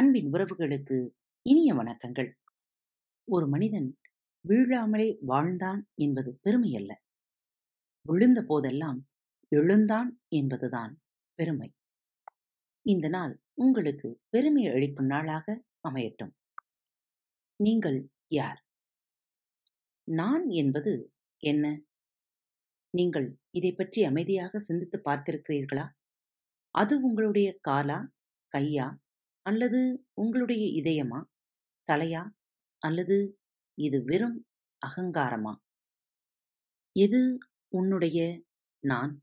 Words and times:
அன்பின் 0.00 0.30
உறவுகளுக்கு 0.32 1.10
இனிய 1.42 1.74
வணக்கங்கள். 1.74 2.32
ஒரு 3.24 3.48
மனிதன் 3.48 3.98
வீழாமலே 4.48 5.16
வாழ்ந்தான் 5.20 5.88
என்பது 5.94 6.40
பெருமையல்ல. 6.44 6.92
விழுந்த 8.02 8.42
போதெல்லாம் 8.42 9.08
எழுந்தான் 9.48 10.20
என்பதுதான் 10.28 11.00
பெருமை. 11.34 11.72
இந்த 12.82 13.08
நாள் 13.08 13.42
உங்களுக்கு 13.54 14.20
பெருமை 14.28 14.66
அளிக்கும் 14.66 15.06
நாளாக 15.06 15.64
அமையட்டும். 15.88 16.32
நீங்கள் 17.56 18.10
யார்? 18.26 18.64
நான் 20.04 20.48
என்பது 20.48 21.12
என்ன? 21.38 21.82
நீங்கள் 22.90 23.38
இதை 23.50 23.72
பற்றி 23.72 24.04
அமைதியாக 24.04 24.58
சிந்தித்து 24.58 25.02
பார்த்திருக்கிறீர்களா? 25.04 25.88
அது 26.70 27.00
உங்களுடைய 27.00 27.58
காலா 27.60 28.12
கையா? 28.56 28.96
அல்லது 29.46 30.06
உங்களுடைய 30.14 30.64
இதயமா? 30.80 31.20
தலையா? 31.92 32.22
அல்லது 32.78 33.38
இது 33.78 34.04
வெறும் 34.04 34.46
அகங்காரமா? 34.82 35.54
எது 36.96 37.38
உன்னுடைய 37.68 38.42
நான்? 38.84 39.22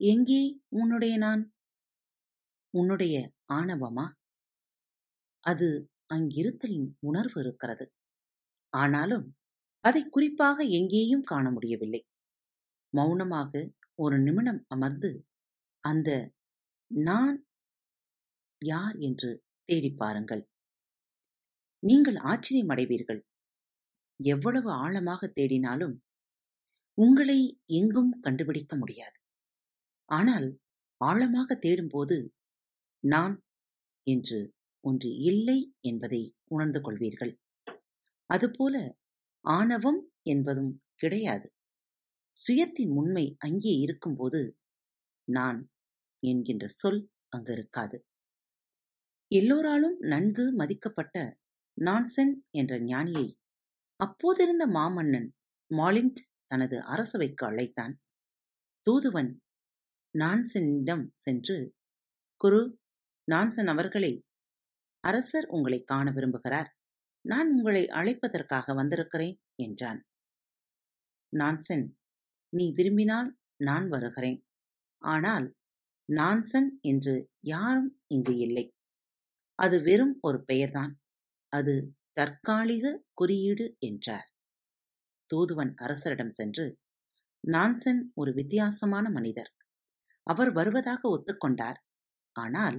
எங்கே 0.00 0.60
உன்னுடைய 0.68 1.16
நான்? 1.16 1.52
உன்னுடைய 2.70 3.32
ஆணவமா? 3.52 4.06
அது 5.40 5.88
அங்கிருத்தலின் 6.14 6.88
உணர்வு 6.98 7.40
இருக்கிறது. 7.40 7.92
ஆனாலும் 8.72 9.36
அதை 9.84 10.08
குறிப்பாக 10.08 10.62
எங்கேயும் 10.62 11.22
காண 11.22 11.50
முடியவில்லை. 11.50 12.06
மௌனமாக 12.94 13.70
ஒரு 13.94 14.18
நிமிடம் 14.18 14.64
அமர்ந்து 14.68 15.10
அந்த 15.84 16.10
நான் 16.86 17.46
யார் 18.58 18.96
என்று 18.98 19.44
தேடிப் 19.64 19.98
பாருங்கள். 19.98 20.48
நீங்கள் 21.82 22.16
ஆச்சரியம் 22.16 22.68
அடைவீர்கள் 22.68 23.26
எவ்வளவு 24.16 24.70
ஆழமாக 24.70 25.32
தேடினாலும் 25.40 25.94
உங்களை 26.98 27.60
எங்கும் 27.66 28.20
கண்டுபிடிக்க 28.20 28.76
முடியாது. 28.76 29.16
ஆனால் 30.08 30.60
ஆழமாக 31.00 31.58
தேடும்போது 31.60 32.28
நான் 33.04 33.42
என்று 34.02 34.54
ஒன்று 34.80 35.10
இல்லை 35.16 35.74
என்பதை 35.80 36.36
உணர்ந்து 36.44 36.80
கொள்வீர்கள். 36.80 37.32
அதுபோல 38.26 38.96
ஆணவம் 39.40 40.10
என்பதும் 40.22 40.82
கிடையாது. 40.94 41.52
சுயத்தின் 42.36 42.92
உண்மை 42.94 43.36
அங்கே 43.38 43.72
இருக்கும்போது 43.78 44.58
நான் 45.28 45.70
என்கின்ற 46.22 46.66
சொல் 46.68 47.10
அங்கு 47.28 47.52
இருக்காது. 47.52 48.04
எல்லோராலும் 49.30 49.96
நன்கு 49.98 50.44
மதிக்கப்பட்ட 50.56 51.16
நான்சென் 51.78 52.34
என்ற 52.50 52.78
ஞானியை 52.78 53.26
அப்போதிருந்த 54.00 54.64
மாமன்னன் 54.66 55.28
மாலிண்ட் 55.70 56.20
தனது 56.46 56.76
அரசவைக்கு 56.84 57.46
அழைத்தான். 57.46 57.94
தூதுவன் 58.86 59.30
நான்சென்னிடம் 60.14 61.04
சென்று 61.14 61.56
குரு 62.40 62.60
நான்சன் 63.28 63.66
அவர்களே 63.66 64.12
அரசர் 65.00 65.46
உங்களை 65.46 65.82
காண 65.82 66.10
விரும்புகிறார். 66.10 66.68
நான் 67.20 67.48
உங்களை 67.52 67.86
அழைப்பதற்காக 67.88 68.74
வந்திருக்கிறேன் 68.74 69.36
என்றான். 69.56 70.00
நான்சென் 71.32 71.86
நீ 72.48 72.72
விரும்பினால் 72.72 73.30
நான் 73.56 73.88
வருகிறேன். 73.88 74.40
ஆனால் 75.02 75.46
நான்சன் 76.08 76.68
என்று 76.80 77.14
யாரும் 77.40 77.90
இங்கு 78.06 78.36
இல்லை. 78.36 78.73
அது 79.58 79.82
வெறும் 79.82 80.18
ஒரு 80.20 80.44
பெயர்தான். 80.44 80.92
அது 81.48 81.74
தற்காலிக 82.12 83.02
குறியீடு 83.14 83.76
என்றார். 83.78 84.28
தூதுவன் 85.30 85.74
அரசரிடம் 85.76 86.28
சென்று 86.28 86.66
நான்சன் 87.44 88.02
ஒரு 88.14 88.32
வித்தியாசமான 88.32 89.10
மனிதர். 89.10 89.50
அவர் 90.22 90.52
வருவதாக 90.52 91.00
ஒத்துக்கொண்டார். 91.08 91.78
ஆனால் 92.36 92.78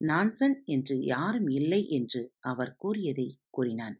நான்சன் 0.00 0.56
என்று 0.64 1.04
யாரும் 1.04 1.48
இல்லை 1.48 1.88
என்று 1.88 2.32
அவர் 2.40 2.76
கூறியதை 2.76 3.28
கூறினான். 3.50 3.96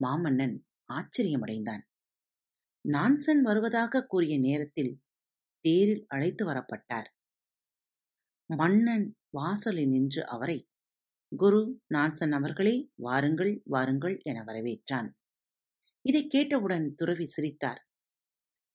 மாமன்னன் 0.00 0.56
ஆச்சரியமடைந்தான். 0.92 1.82
நான்சன் 2.84 3.42
வருவதாக 3.42 4.04
கூறிய 4.04 4.38
நேரத்தில் 4.38 4.92
தேரில் 5.64 6.04
அழைத்து 6.08 6.44
வரப்பட்டார். 6.46 7.08
மன்னன் 8.50 9.06
வாசலில் 9.30 9.88
நின்று 9.88 10.26
அவரை 10.26 10.56
குரு 11.32 11.60
நான்சன் 11.94 12.32
அவர்களே 12.32 12.76
வாருங்கள் 12.96 13.52
வாருங்கள் 13.64 14.16
என 14.22 14.38
வரவேற்றான். 14.42 15.08
இதை 16.04 16.22
கேட்டவுடன் 16.26 16.86
துறவி 16.94 17.26
சிரித்தார். 17.26 17.80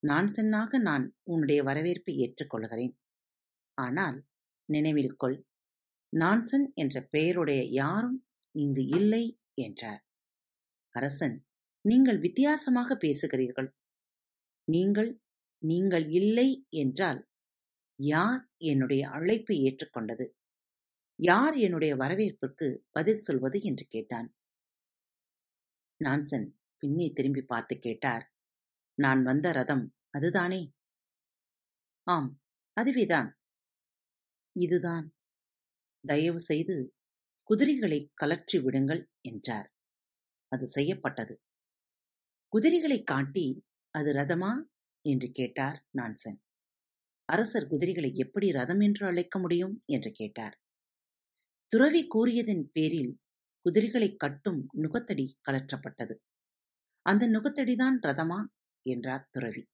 நான்சன்னாக 0.03 0.79
நான் 0.79 1.05
உன்னுடைய 1.23 1.63
வரவேற்பை 1.63 2.13
ஏற்றுக்கொள்கிறேன். 2.17 2.93
ஆனால் 3.77 4.17
நினைவில் 4.69 5.15
கொள் 5.15 5.37
நான்சன் 6.13 6.65
என்ற 6.73 6.95
பெயருடைய 7.11 7.61
யாரும் 7.71 8.17
இங்கு 8.55 8.85
இல்லை 8.87 9.23
என்றார். 9.53 10.01
அரசன் 10.95 11.35
நீங்கள் 11.85 12.19
வித்தியாசமாக 12.19 12.89
பேசுகிறீர்கள். 12.95 13.69
நீங்கள் 14.67 15.11
நீங்கள் 15.61 16.07
இல்லை 16.11 16.65
என்றால் 16.69 17.21
யார் 17.99 18.41
என்னுடைய 18.63 19.03
அழைப்பை 19.09 19.55
ஏற்றுக்கொண்டது? 19.67 20.25
யார் 21.19 21.55
என்னுடைய 21.55 21.95
வரவேற்பிற்கு 21.95 22.77
பதில் 22.91 23.17
சொல்வது 23.17 23.61
என்று 23.61 23.85
கேட்டான். 23.85 24.35
நான்சன் 26.03 26.47
பின்னே 26.77 27.11
திரும்பி 27.13 27.41
பார்த்து 27.41 27.79
கேட்டார். 27.79 28.33
நான் 28.93 29.23
வந்த 29.23 29.51
ரதம் 29.51 29.95
அதுதானே? 30.09 30.73
ஆம் 32.03 32.41
அதுவேதான். 32.73 33.39
இதுதான். 34.51 35.15
தயவு 36.07 36.39
செய்து 36.39 36.95
குதிரைகளை 37.43 38.11
கலற்றி 38.21 38.63
விடுங்கள் 38.63 39.11
என்றார். 39.21 39.73
அது 40.47 40.67
செய்யப்பட்டது. 40.67 41.41
குதிரைகளை 42.47 43.03
காட்டி 43.03 43.65
அது 43.89 44.13
ரதமா? 44.13 44.51
என்று 45.01 45.31
கேட்டார். 45.31 45.85
நான்சன் 45.97 46.37
அரசர் 47.25 47.67
குதிரைகளை 47.67 48.11
எப்படி 48.15 48.51
ரதம் 48.51 48.79
என்று 48.79 49.07
அழைக்க 49.07 49.39
முடியும்? 49.39 49.83
என்று 49.85 50.11
கேட்டார். 50.11 50.59
துறவி 51.75 52.07
கூறியதன் 52.07 52.69
பேரில் 52.71 53.19
குதிரைகளை 53.61 54.15
கட்டும் 54.15 54.69
நுகத்தடி 54.73 55.37
கலற்றப்பட்டது 55.47 56.15
அந்த 57.01 57.27
நுகத்தடிதான் 57.27 57.97
ரதமா? 58.01 58.45
என்றார் 58.81 59.27
துறவி. 59.31 59.67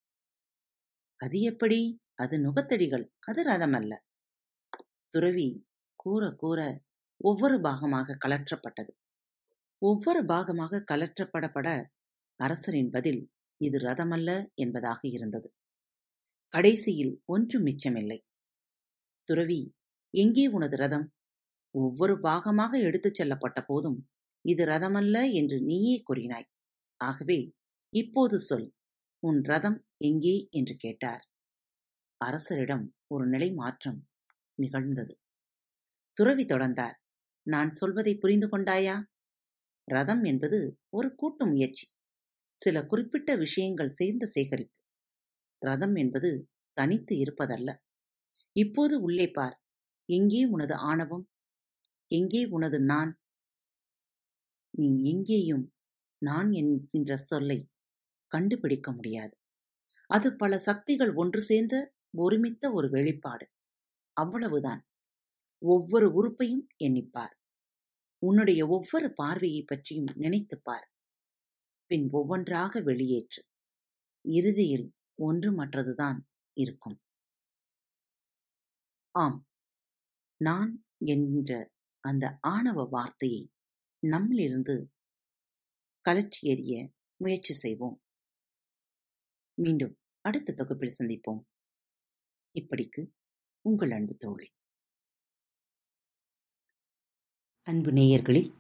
அது 1.18 1.42
எப்படி? 1.42 2.02
அது 2.14 2.38
நுகத்தடிகள் 2.38 3.06
அது 3.20 3.44
ரதமல்ல. 3.44 3.98
துறவி 5.08 5.66
கூற 5.96 6.32
கூற 6.32 6.82
ஒவ்வொரு 7.18 7.58
பாகமாக 7.58 8.18
கலற்றப்பட்டது 8.28 8.90
ஒவ்வொரு 9.78 10.26
பாகமாக 10.26 10.84
கலற்றப்படப்பட 10.92 11.86
அரசரின் 12.36 12.90
பதில் 12.90 13.32
இது 13.58 13.80
ரதமல்ல 13.80 14.48
என்பதாக 14.54 15.00
இருந்தது. 15.08 15.54
கடைசியில் 16.48 17.22
ஒன்றும் 17.26 17.66
மிச்சமில்லை. 17.66 18.22
துறவி 19.24 19.74
எங்கே 20.10 20.48
உனது 20.48 20.78
ரதம்? 20.78 21.14
ஒவ்வொரு 21.76 22.20
பாகமாக 22.20 22.80
எடுத்துச் 22.80 23.22
செல்லப்பட்ட 23.22 23.66
போதும் 23.66 24.04
இது 24.42 24.66
ரதமல்ல 24.66 25.32
என்று 25.32 25.62
நீயே 25.62 26.04
கூறினாய். 26.10 26.48
ஆகவே 26.98 27.54
இப்போது 27.90 28.40
சொல். 28.40 28.74
உன் 29.20 29.44
ரதம் 29.44 29.86
எங்கே? 29.98 30.48
என்று 30.52 30.76
கேட்டார். 30.76 31.24
அரசரிடம் 32.26 32.94
ஒரு 33.08 33.28
நிலை 33.28 33.54
மாற்றம் 33.54 34.08
நிகழ்ந்தது. 34.56 35.18
துறவி 36.14 36.46
தொடர்ந்தார். 36.46 36.98
நான் 37.44 37.74
சொல்வதை 37.74 38.18
புரிந்து 38.18 38.48
கொண்டாயா? 38.48 39.04
ரதம் 39.88 40.24
என்பது 40.24 40.80
ஒரு 40.90 41.16
கூட்டு 41.16 41.48
முயற்சி. 41.48 41.86
சில 42.58 42.86
குறிப்பிட்ட 42.86 43.36
விஷயங்கள் 43.36 43.88
சேர்ந்த 43.88 44.26
சேகரிப்பு. 44.26 44.76
ரதம் 45.62 45.96
என்பது 45.96 46.50
தனித்து 46.74 47.16
இருப்பதல்ல. 47.16 47.70
இப்போது 48.56 49.02
உள்ளே 49.02 49.32
பார். 49.32 49.62
எங்கே 50.10 50.46
உனது 50.46 50.76
ஆணவம்? 50.76 51.31
எங்கே 52.12 52.46
உனது 52.50 52.80
நான்? 52.82 53.12
நீ 54.74 54.88
எங்கேயும் 55.04 55.64
நான் 56.22 56.52
என்கின்ற 56.52 57.18
சொல்லை 57.18 57.58
கண்டுபிடிக்க 58.32 58.92
முடியாது. 58.92 59.36
அது 60.10 60.36
பல 60.36 60.60
சக்திகள் 60.60 61.14
ஒன்று 61.14 61.42
சேர்ந்த 61.42 61.76
ஒருமித்த 62.18 62.74
ஒரு 62.74 62.90
வெளிப்பாடு. 62.90 63.46
அவ்வளவுதான். 64.18 64.82
ஒவ்வொரு 65.62 66.14
உறுப்பையும் 66.14 66.68
எண்ணிப்பார். 66.84 67.36
உன்னுடைய 68.22 68.68
ஒவ்வொரு 68.68 69.14
பார்வையை 69.14 69.64
பற்றியும் 69.64 70.12
நினைத்துப்பார். 70.18 70.88
பின் 71.92 72.10
ஒவ்வொன்றாக 72.12 72.82
வெளியேற்று. 72.82 73.42
இறுதியில் 74.26 74.88
ஒன்று 75.20 75.52
மற்றதுதான் 75.52 76.20
இருக்கும். 76.58 76.98
ஆம். 79.16 79.38
நான் 80.42 80.72
என்ற 81.06 81.52
அந்த 82.02 82.38
ஆணவ 82.42 82.84
வார்த்தையை 82.84 83.52
நம்மிலிருந்து 84.08 84.86
கலற்றி 86.06 86.42
எறிய 86.42 86.90
முயற்சி 87.16 87.54
செய்வோம். 87.54 88.02
மீண்டும் 89.54 89.98
அடுத்த 90.22 90.54
தொகுப்பில் 90.54 90.96
சந்திப்போம். 91.00 91.42
இப்படிக்கு 92.56 93.12
உங்கள் 93.62 93.92
அன்பு 93.92 94.16
தோழி. 94.16 94.48
அன்பு 97.64 97.92
நேயர்களில் 97.92 98.54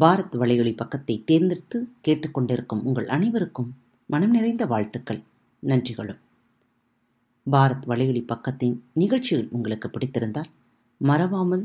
பாரத் 0.00 0.34
வலையொலி 0.36 0.76
பக்கத்தை 0.76 1.22
தேர்ந்தெடுத்து 1.24 1.88
கேட்டுக்கொண்டிருக்கும் 2.08 2.82
உங்கள் 2.82 3.08
அனைவருக்கும் 3.08 3.70
மனம் 4.06 4.30
நிறைந்த 4.30 4.66
வாழ்த்துக்கள் 4.66 5.22
நன்றிகளும். 5.62 6.20
பாரத் 7.50 7.86
வலையொலி 7.86 8.24
பக்கத்தின் 8.24 8.80
நிகழ்ச்சிகள் 8.94 9.48
உங்களுக்கு 9.48 9.88
பிடித்திருந்தால் 9.88 10.50
மறவாமல் 11.00 11.64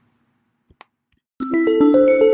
Música 1.51 2.30